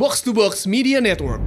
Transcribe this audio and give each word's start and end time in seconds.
Box 0.00 0.24
to 0.24 0.32
Box 0.32 0.64
Media 0.64 0.96
Network. 0.96 1.44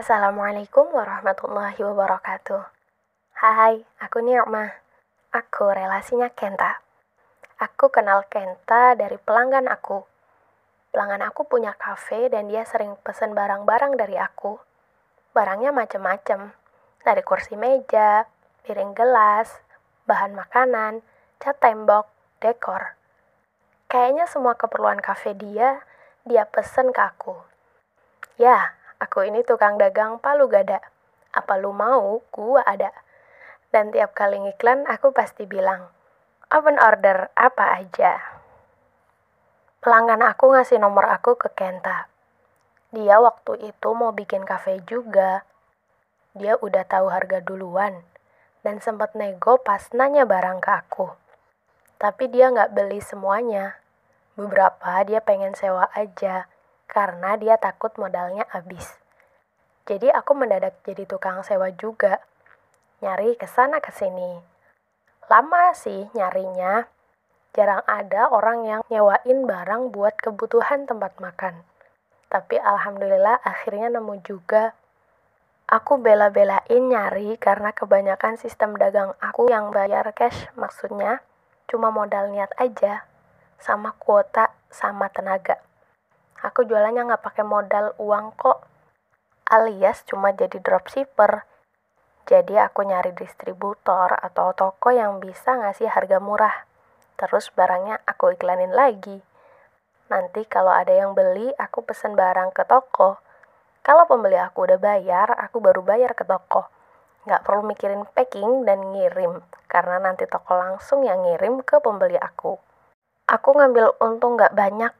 Assalamualaikum 0.00 0.96
warahmatullahi 0.96 1.76
wabarakatuh. 1.76 2.64
Hai, 3.36 3.84
aku 4.00 4.24
Nirma. 4.24 4.72
Aku 5.28 5.76
relasinya 5.76 6.32
Kenta. 6.32 6.80
Aku 7.60 7.92
kenal 7.92 8.24
Kenta 8.32 8.96
dari 8.96 9.20
pelanggan 9.20 9.68
aku. 9.68 10.08
Pelanggan 10.88 11.20
aku 11.20 11.44
punya 11.44 11.76
kafe 11.76 12.32
dan 12.32 12.48
dia 12.48 12.64
sering 12.64 12.96
pesen 13.04 13.36
barang-barang 13.36 14.00
dari 14.00 14.16
aku. 14.16 14.56
Barangnya 15.36 15.68
macem-macem. 15.68 16.48
Dari 17.04 17.20
kursi 17.20 17.60
meja, 17.60 18.24
piring 18.64 18.96
gelas, 18.96 19.60
bahan 20.08 20.32
makanan, 20.32 21.04
cat 21.36 21.60
tembok, 21.60 22.08
dekor. 22.40 22.96
Kayaknya 23.84 24.24
semua 24.32 24.56
keperluan 24.56 24.96
kafe 25.04 25.36
dia, 25.36 25.84
dia 26.24 26.48
pesen 26.48 26.88
ke 26.88 27.04
aku. 27.04 27.36
Ya, 28.40 28.80
aku 28.96 29.28
ini 29.28 29.44
tukang 29.44 29.76
dagang 29.76 30.16
palu 30.24 30.48
gada. 30.48 30.80
Apa 31.36 31.60
lu 31.60 31.76
mau? 31.76 32.24
Gua 32.32 32.64
ada. 32.64 32.88
Dan 33.68 33.92
tiap 33.92 34.16
kali 34.16 34.40
ngiklan, 34.40 34.88
aku 34.88 35.12
pasti 35.12 35.44
bilang, 35.44 35.92
open 36.48 36.80
order 36.80 37.28
apa 37.36 37.76
aja. 37.76 38.40
Pelanggan 39.84 40.24
aku 40.24 40.56
ngasih 40.56 40.80
nomor 40.80 41.04
aku 41.12 41.36
ke 41.36 41.52
Kenta. 41.52 42.15
Dia 42.94 43.18
waktu 43.18 43.74
itu 43.74 43.88
mau 43.98 44.14
bikin 44.14 44.46
kafe 44.46 44.78
juga. 44.86 45.42
Dia 46.38 46.54
udah 46.60 46.86
tahu 46.86 47.10
harga 47.10 47.42
duluan 47.42 48.06
dan 48.62 48.78
sempat 48.78 49.14
nego 49.18 49.58
pas 49.58 49.82
nanya 49.90 50.22
barang 50.22 50.62
ke 50.62 50.70
aku. 50.70 51.10
Tapi 51.98 52.30
dia 52.30 52.50
nggak 52.50 52.74
beli 52.76 53.02
semuanya. 53.02 53.78
Beberapa 54.36 55.02
dia 55.02 55.18
pengen 55.18 55.56
sewa 55.58 55.88
aja 55.96 56.46
karena 56.86 57.34
dia 57.40 57.58
takut 57.58 57.90
modalnya 57.98 58.46
habis. 58.54 58.98
Jadi 59.86 60.10
aku 60.10 60.34
mendadak 60.34 60.82
jadi 60.82 61.06
tukang 61.06 61.46
sewa 61.46 61.70
juga. 61.74 62.18
Nyari 63.02 63.38
ke 63.38 63.46
sana 63.46 63.78
ke 63.78 63.94
sini. 63.94 64.42
Lama 65.26 65.74
sih 65.74 66.06
nyarinya. 66.14 66.86
Jarang 67.54 67.82
ada 67.88 68.28
orang 68.28 68.68
yang 68.68 68.80
nyewain 68.92 69.48
barang 69.48 69.90
buat 69.94 70.20
kebutuhan 70.20 70.84
tempat 70.84 71.16
makan. 71.18 71.64
Tapi 72.36 72.60
alhamdulillah 72.60 73.40
akhirnya 73.40 73.88
nemu 73.96 74.20
juga. 74.20 74.76
Aku 75.72 75.96
bela-belain 75.96 76.84
nyari 76.84 77.40
karena 77.40 77.72
kebanyakan 77.72 78.36
sistem 78.36 78.76
dagang 78.76 79.16
aku 79.24 79.48
yang 79.48 79.72
bayar 79.72 80.04
cash 80.12 80.52
maksudnya 80.52 81.24
cuma 81.64 81.88
modal 81.88 82.28
niat 82.28 82.52
aja 82.60 83.08
sama 83.56 83.96
kuota 83.96 84.52
sama 84.68 85.08
tenaga. 85.08 85.64
Aku 86.44 86.68
jualannya 86.68 87.08
nggak 87.08 87.24
pakai 87.24 87.40
modal 87.40 87.96
uang 87.96 88.36
kok, 88.36 88.68
alias 89.48 90.04
cuma 90.04 90.36
jadi 90.36 90.60
dropshipper. 90.60 91.40
Jadi 92.28 92.60
aku 92.60 92.84
nyari 92.84 93.16
distributor 93.16 94.12
atau 94.12 94.52
toko 94.52 94.92
yang 94.92 95.24
bisa 95.24 95.56
ngasih 95.56 95.88
harga 95.88 96.20
murah. 96.20 96.68
Terus 97.16 97.48
barangnya 97.56 98.04
aku 98.04 98.36
iklanin 98.36 98.76
lagi. 98.76 99.24
Nanti 100.06 100.46
kalau 100.46 100.70
ada 100.70 100.94
yang 100.94 101.12
beli, 101.12 101.50
aku 101.58 101.82
pesen 101.82 102.14
barang 102.14 102.54
ke 102.54 102.62
toko. 102.66 103.18
Kalau 103.82 104.06
pembeli 104.06 104.38
aku 104.38 104.66
udah 104.66 104.78
bayar, 104.78 105.34
aku 105.34 105.58
baru 105.58 105.82
bayar 105.82 106.14
ke 106.14 106.22
toko. 106.22 106.66
Nggak 107.26 107.42
perlu 107.42 107.62
mikirin 107.66 108.06
packing 108.14 108.62
dan 108.62 108.94
ngirim, 108.94 109.42
karena 109.66 109.98
nanti 109.98 110.30
toko 110.30 110.54
langsung 110.54 111.02
yang 111.02 111.26
ngirim 111.26 111.58
ke 111.66 111.82
pembeli 111.82 112.14
aku. 112.18 112.54
Aku 113.26 113.50
ngambil 113.58 113.98
untung 113.98 114.38
nggak 114.38 114.54
banyak, 114.54 114.94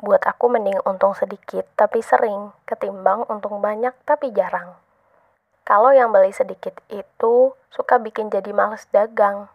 buat 0.00 0.24
aku 0.24 0.48
mending 0.48 0.80
untung 0.88 1.12
sedikit 1.12 1.68
tapi 1.76 2.00
sering 2.00 2.56
ketimbang 2.64 3.28
untung 3.28 3.60
banyak 3.60 3.92
tapi 4.08 4.32
jarang. 4.32 4.72
Kalau 5.68 5.92
yang 5.92 6.08
beli 6.08 6.32
sedikit 6.32 6.72
itu 6.88 7.52
suka 7.68 8.00
bikin 8.00 8.32
jadi 8.32 8.48
males 8.56 8.88
dagang. 8.96 9.52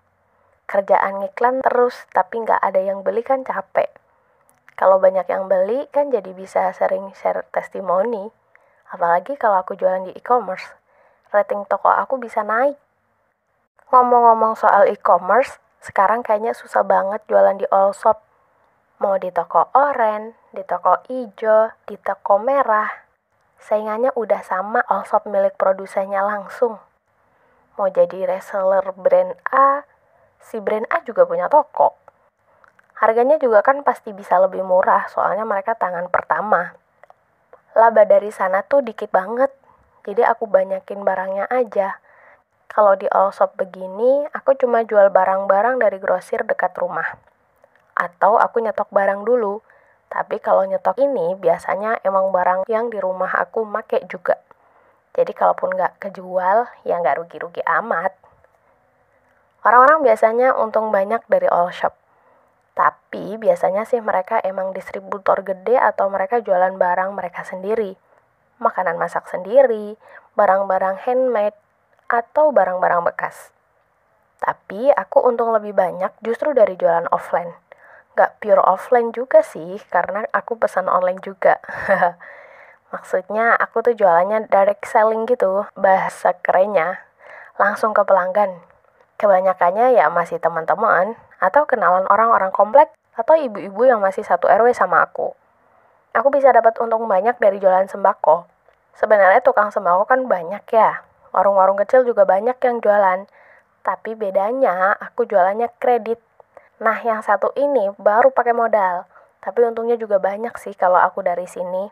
Kerjaan 0.69 1.25
ngiklan 1.25 1.65
terus 1.65 2.05
tapi 2.13 2.45
nggak 2.45 2.61
ada 2.61 2.77
yang 2.77 3.01
beli 3.01 3.25
kan 3.25 3.41
capek. 3.41 3.89
Kalau 4.75 4.99
banyak 4.99 5.27
yang 5.31 5.47
beli 5.47 5.87
kan 5.91 6.11
jadi 6.11 6.31
bisa 6.35 6.71
sering 6.75 7.15
share 7.15 7.47
testimoni. 7.51 8.31
Apalagi 8.91 9.39
kalau 9.39 9.59
aku 9.63 9.79
jualan 9.79 10.07
di 10.07 10.13
e-commerce. 10.15 10.75
Rating 11.31 11.67
toko 11.67 11.91
aku 11.91 12.19
bisa 12.19 12.43
naik. 12.43 12.75
Ngomong-ngomong 13.91 14.59
soal 14.59 14.87
e-commerce, 14.91 15.59
sekarang 15.79 16.23
kayaknya 16.23 16.51
susah 16.51 16.83
banget 16.83 17.23
jualan 17.27 17.55
di 17.55 17.67
all 17.71 17.95
shop 17.95 18.25
Mau 18.95 19.19
di 19.19 19.27
toko 19.27 19.75
oren, 19.75 20.39
di 20.55 20.63
toko 20.63 21.03
ijo, 21.11 21.67
di 21.83 21.99
toko 21.99 22.39
merah. 22.39 22.87
Saingannya 23.59 24.15
udah 24.15 24.39
sama 24.39 24.79
all 24.87 25.03
shop 25.03 25.27
milik 25.27 25.59
produsennya 25.59 26.23
langsung. 26.23 26.79
Mau 27.75 27.91
jadi 27.91 28.23
reseller 28.23 28.87
brand 28.95 29.35
A, 29.51 29.83
si 30.39 30.63
brand 30.63 30.87
A 30.87 31.03
juga 31.03 31.27
punya 31.27 31.51
toko. 31.51 31.99
Harganya 32.95 33.35
juga 33.39 33.59
kan 33.63 33.83
pasti 33.83 34.15
bisa 34.15 34.39
lebih 34.39 34.63
murah, 34.63 35.07
soalnya 35.11 35.43
mereka 35.43 35.75
tangan 35.75 36.07
pertama. 36.07 36.75
Laba 37.75 38.07
dari 38.07 38.31
sana 38.31 38.63
tuh 38.63 38.79
dikit 38.83 39.11
banget, 39.11 39.51
jadi 40.07 40.31
aku 40.31 40.47
banyakin 40.47 41.03
barangnya 41.03 41.51
aja. 41.51 41.99
Kalau 42.71 42.95
di 42.95 43.07
all 43.11 43.35
shop 43.35 43.59
begini, 43.59 44.27
aku 44.31 44.55
cuma 44.55 44.83
jual 44.83 45.11
barang-barang 45.11 45.79
dari 45.79 45.99
grosir 45.99 46.43
dekat 46.47 46.75
rumah 46.79 47.35
atau 47.95 48.35
aku 48.35 48.59
nyetok 48.59 48.91
barang 48.91 49.23
dulu. 49.23 49.63
Tapi 50.11 50.37
kalau 50.43 50.67
nyetok 50.67 51.01
ini 51.01 51.33
biasanya 51.39 52.03
emang 52.05 52.29
barang 52.29 52.69
yang 52.69 52.91
di 52.91 52.99
rumah 53.01 53.31
aku 53.31 53.65
make 53.65 54.03
juga. 54.05 54.37
Jadi 55.15 55.31
kalaupun 55.31 55.73
nggak 55.73 56.03
kejual, 56.03 56.67
ya 56.83 56.99
nggak 56.99 57.23
rugi-rugi 57.23 57.63
amat. 57.63 58.11
Orang-orang 59.65 60.05
biasanya 60.05 60.53
untung 60.53 60.93
banyak 60.93 61.23
dari 61.25 61.49
all 61.49 61.71
shop. 61.73 61.95
Tapi 62.75 63.39
biasanya 63.39 63.87
sih 63.87 64.03
mereka 64.03 64.43
emang 64.43 64.75
distributor 64.75 65.41
gede 65.41 65.79
atau 65.79 66.11
mereka 66.11 66.43
jualan 66.43 66.75
barang 66.75 67.15
mereka 67.15 67.47
sendiri. 67.47 67.95
Makanan 68.59 68.99
masak 68.99 69.25
sendiri, 69.31 69.95
barang-barang 70.35 71.07
handmade, 71.07 71.55
atau 72.11 72.51
barang-barang 72.51 73.07
bekas. 73.07 73.55
Tapi 74.43 74.91
aku 74.91 75.23
untung 75.23 75.55
lebih 75.55 75.71
banyak 75.71 76.11
justru 76.19 76.51
dari 76.51 76.75
jualan 76.75 77.07
offline 77.09 77.65
nggak 78.15 78.39
pure 78.39 78.63
offline 78.63 79.11
juga 79.11 79.43
sih, 79.43 79.75
karena 79.91 80.23
aku 80.31 80.55
pesan 80.55 80.87
online 80.87 81.19
juga. 81.19 81.59
Maksudnya 82.95 83.59
aku 83.59 83.83
tuh 83.83 83.93
jualannya 83.99 84.47
direct 84.47 84.87
selling 84.87 85.27
gitu, 85.27 85.67
bahasa 85.75 86.31
kerennya. 86.39 87.03
Langsung 87.59 87.91
ke 87.91 88.07
pelanggan. 88.07 88.63
Kebanyakannya 89.19 89.99
ya 89.99 90.07
masih 90.07 90.39
teman-teman, 90.39 91.19
atau 91.39 91.67
kenalan 91.69 92.07
orang-orang 92.07 92.53
komplek, 92.53 92.91
atau 93.15 93.35
ibu-ibu 93.35 93.87
yang 93.87 94.03
masih 94.03 94.21
satu 94.21 94.47
RW 94.51 94.75
sama 94.75 95.03
aku. 95.03 95.31
Aku 96.15 96.31
bisa 96.31 96.51
dapat 96.51 96.75
untung 96.79 97.07
banyak 97.07 97.35
dari 97.39 97.59
jualan 97.59 97.87
sembako. 97.87 98.47
Sebenarnya 98.95 99.43
tukang 99.43 99.71
sembako 99.71 100.07
kan 100.07 100.27
banyak 100.27 100.63
ya. 100.71 101.03
Warung-warung 101.35 101.75
kecil 101.83 102.07
juga 102.07 102.23
banyak 102.23 102.55
yang 102.59 102.79
jualan. 102.79 103.27
Tapi 103.83 104.15
bedanya 104.15 104.95
aku 104.95 105.27
jualannya 105.27 105.67
kredit 105.79 106.23
Nah, 106.75 106.99
yang 107.07 107.23
satu 107.23 107.55
ini 107.55 107.87
baru 107.95 108.35
pakai 108.35 108.51
modal. 108.51 109.07
Tapi 109.39 109.63
untungnya 109.63 109.95
juga 109.95 110.19
banyak 110.19 110.51
sih 110.59 110.75
kalau 110.75 110.99
aku 110.99 111.23
dari 111.23 111.47
sini. 111.47 111.87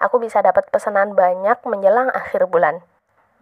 Aku 0.00 0.16
bisa 0.16 0.40
dapat 0.40 0.72
pesanan 0.72 1.12
banyak 1.12 1.60
menjelang 1.68 2.08
akhir 2.08 2.48
bulan. 2.48 2.80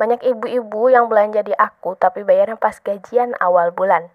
Banyak 0.02 0.18
ibu-ibu 0.26 0.90
yang 0.90 1.06
belanja 1.06 1.46
di 1.46 1.54
aku 1.54 1.94
tapi 1.94 2.26
bayarnya 2.26 2.58
pas 2.58 2.74
gajian 2.82 3.38
awal 3.38 3.70
bulan. 3.70 4.10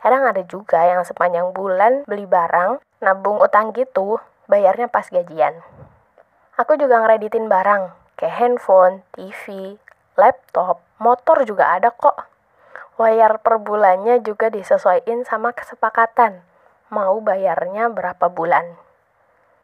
Kadang 0.00 0.24
ada 0.24 0.40
juga 0.48 0.80
yang 0.80 1.04
sepanjang 1.04 1.52
bulan 1.52 2.08
beli 2.08 2.24
barang, 2.24 2.80
nabung 3.04 3.36
utang 3.36 3.76
gitu, 3.76 4.16
bayarnya 4.48 4.88
pas 4.88 5.04
gajian. 5.12 5.60
Aku 6.56 6.76
juga 6.80 7.04
ngereditin 7.04 7.52
barang, 7.52 7.92
kayak 8.16 8.36
handphone, 8.36 9.04
TV, 9.12 9.76
laptop, 10.16 10.80
motor 10.96 11.44
juga 11.44 11.76
ada 11.76 11.92
kok. 11.92 12.28
Bayar 13.00 13.40
per 13.40 13.56
bulannya 13.56 14.20
juga 14.20 14.52
disesuaikan 14.52 15.24
sama 15.24 15.56
kesepakatan. 15.56 16.44
Mau 16.92 17.20
bayarnya 17.24 17.88
berapa 17.88 18.28
bulan. 18.28 18.76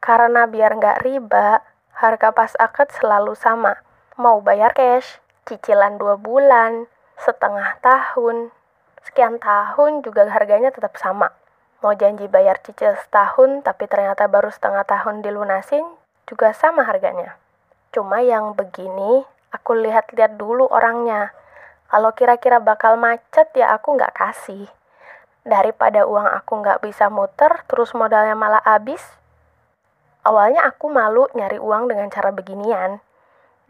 Karena 0.00 0.48
biar 0.48 0.80
nggak 0.80 1.04
riba, 1.04 1.60
harga 1.92 2.32
pas 2.32 2.52
akad 2.56 2.88
selalu 2.96 3.36
sama. 3.36 3.76
Mau 4.16 4.40
bayar 4.40 4.72
cash, 4.72 5.20
cicilan 5.44 6.00
dua 6.00 6.16
bulan, 6.16 6.88
setengah 7.20 7.76
tahun, 7.84 8.55
sekian 9.06 9.38
tahun 9.38 10.02
juga 10.02 10.26
harganya 10.26 10.74
tetap 10.74 10.98
sama. 10.98 11.30
Mau 11.80 11.94
janji 11.94 12.26
bayar 12.26 12.58
cicil 12.60 12.98
setahun 12.98 13.62
tapi 13.62 13.86
ternyata 13.86 14.26
baru 14.26 14.50
setengah 14.50 14.82
tahun 14.82 15.22
dilunasin, 15.22 15.86
juga 16.26 16.50
sama 16.50 16.82
harganya. 16.82 17.38
Cuma 17.94 18.20
yang 18.20 18.58
begini 18.58 19.24
Aku 19.56 19.72
lihat-lihat 19.72 20.36
dulu 20.36 20.68
orangnya. 20.68 21.32
Kalau 21.88 22.12
kira-kira 22.12 22.60
bakal 22.60 23.00
macet 23.00 23.48
ya 23.56 23.72
aku 23.72 23.96
nggak 23.96 24.12
kasih. 24.12 24.68
Daripada 25.46 26.04
uang 26.04 26.28
aku 26.28 26.60
nggak 26.60 26.84
bisa 26.84 27.08
muter, 27.08 27.64
terus 27.64 27.96
modalnya 27.96 28.36
malah 28.36 28.60
habis. 28.66 29.00
Awalnya 30.28 30.68
aku 30.68 30.92
malu 30.92 31.30
nyari 31.32 31.56
uang 31.56 31.88
dengan 31.88 32.12
cara 32.12 32.34
beginian. 32.34 33.00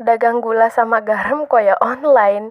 Dagang 0.00 0.42
gula 0.42 0.72
sama 0.74 0.98
garam 1.04 1.46
kok 1.46 1.62
ya 1.62 1.78
online. 1.78 2.50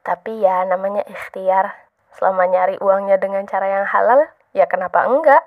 Tapi 0.00 0.40
ya 0.40 0.64
namanya 0.64 1.04
ikhtiar. 1.04 1.83
Selama 2.14 2.46
nyari 2.46 2.78
uangnya 2.78 3.18
dengan 3.18 3.42
cara 3.44 3.66
yang 3.66 3.86
halal, 3.90 4.30
ya 4.54 4.70
kenapa 4.70 5.06
enggak? 5.10 5.42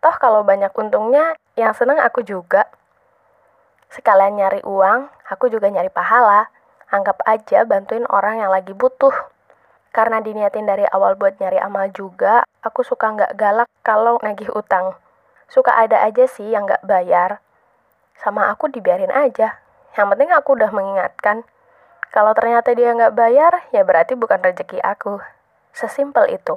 Toh 0.00 0.16
kalau 0.16 0.46
banyak 0.46 0.70
untungnya, 0.72 1.34
yang 1.58 1.74
seneng 1.74 1.98
aku 1.98 2.22
juga. 2.22 2.70
Sekalian 3.90 4.38
nyari 4.38 4.62
uang, 4.62 5.10
aku 5.26 5.50
juga 5.50 5.66
nyari 5.66 5.90
pahala. 5.90 6.46
Anggap 6.94 7.22
aja 7.26 7.66
bantuin 7.66 8.06
orang 8.06 8.38
yang 8.38 8.54
lagi 8.54 8.70
butuh. 8.70 9.12
Karena 9.90 10.22
diniatin 10.22 10.70
dari 10.70 10.86
awal 10.86 11.18
buat 11.18 11.42
nyari 11.42 11.58
amal 11.58 11.90
juga, 11.90 12.46
aku 12.62 12.86
suka 12.86 13.10
nggak 13.10 13.34
galak 13.34 13.66
kalau 13.82 14.22
nagih 14.22 14.50
utang. 14.54 14.94
Suka 15.50 15.74
ada 15.74 16.06
aja 16.06 16.30
sih 16.30 16.46
yang 16.46 16.70
nggak 16.70 16.86
bayar. 16.86 17.42
Sama 18.14 18.46
aku 18.54 18.70
dibiarin 18.70 19.10
aja. 19.10 19.58
Yang 19.98 20.06
penting 20.14 20.30
aku 20.30 20.54
udah 20.54 20.70
mengingatkan. 20.70 21.42
Kalau 22.14 22.30
ternyata 22.38 22.70
dia 22.78 22.94
nggak 22.94 23.14
bayar, 23.18 23.52
ya 23.74 23.82
berarti 23.82 24.14
bukan 24.14 24.38
rezeki 24.38 24.78
aku. 24.78 25.18
Sesimpel 25.70 26.34
itu. 26.34 26.54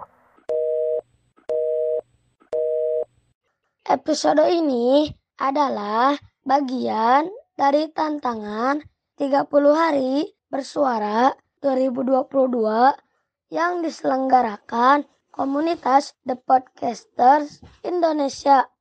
Episode 3.84 4.50
ini 4.50 5.06
adalah 5.38 6.18
bagian 6.42 7.30
dari 7.54 7.92
tantangan 7.94 8.82
30 9.22 9.46
hari 9.76 10.34
bersuara 10.50 11.30
2022 11.62 13.54
yang 13.54 13.86
diselenggarakan 13.86 15.06
komunitas 15.30 16.18
The 16.26 16.34
Podcasters 16.34 17.62
Indonesia. 17.86 18.73